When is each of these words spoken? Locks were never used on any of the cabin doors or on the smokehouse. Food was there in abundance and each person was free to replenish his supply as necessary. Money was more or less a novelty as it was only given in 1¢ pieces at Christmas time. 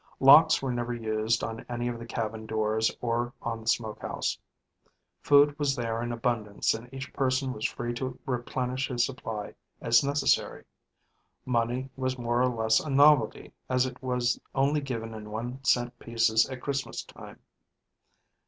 Locks 0.19 0.63
were 0.63 0.71
never 0.73 0.95
used 0.95 1.43
on 1.43 1.63
any 1.69 1.87
of 1.87 1.99
the 1.99 2.07
cabin 2.07 2.47
doors 2.47 2.89
or 3.01 3.33
on 3.43 3.61
the 3.61 3.67
smokehouse. 3.67 4.35
Food 5.19 5.59
was 5.59 5.75
there 5.75 6.01
in 6.01 6.11
abundance 6.11 6.73
and 6.73 6.91
each 6.91 7.13
person 7.13 7.53
was 7.53 7.67
free 7.69 7.93
to 7.93 8.17
replenish 8.25 8.87
his 8.87 9.05
supply 9.05 9.53
as 9.79 10.03
necessary. 10.03 10.63
Money 11.45 11.91
was 11.95 12.17
more 12.17 12.41
or 12.41 12.47
less 12.49 12.79
a 12.79 12.89
novelty 12.89 13.53
as 13.69 13.85
it 13.85 14.01
was 14.01 14.41
only 14.55 14.81
given 14.81 15.13
in 15.13 15.25
1¢ 15.25 15.91
pieces 15.99 16.49
at 16.49 16.61
Christmas 16.61 17.03
time. 17.03 17.37